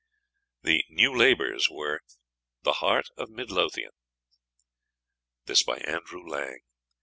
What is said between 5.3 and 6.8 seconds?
ANDREW LANG.